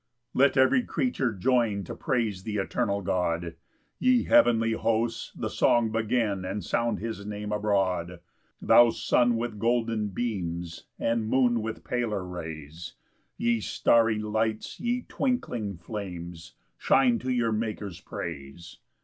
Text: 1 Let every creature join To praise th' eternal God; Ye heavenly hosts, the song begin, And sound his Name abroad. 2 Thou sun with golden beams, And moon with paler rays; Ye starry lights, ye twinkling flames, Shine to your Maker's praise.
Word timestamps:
1 0.33 0.41
Let 0.43 0.57
every 0.57 0.81
creature 0.81 1.31
join 1.31 1.83
To 1.83 1.93
praise 1.93 2.41
th' 2.41 2.47
eternal 2.57 3.03
God; 3.03 3.53
Ye 3.99 4.23
heavenly 4.23 4.71
hosts, 4.71 5.31
the 5.35 5.47
song 5.47 5.91
begin, 5.91 6.43
And 6.43 6.63
sound 6.65 6.97
his 6.97 7.23
Name 7.23 7.51
abroad. 7.51 8.19
2 8.61 8.65
Thou 8.65 8.89
sun 8.89 9.35
with 9.37 9.59
golden 9.59 10.07
beams, 10.07 10.87
And 10.97 11.29
moon 11.29 11.61
with 11.61 11.83
paler 11.83 12.25
rays; 12.25 12.95
Ye 13.37 13.59
starry 13.59 14.17
lights, 14.17 14.79
ye 14.79 15.05
twinkling 15.07 15.77
flames, 15.77 16.55
Shine 16.79 17.19
to 17.19 17.29
your 17.29 17.51
Maker's 17.51 17.99
praise. 18.01 18.79